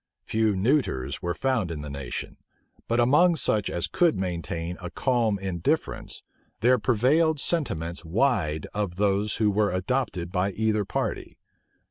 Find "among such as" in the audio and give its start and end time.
2.99-3.85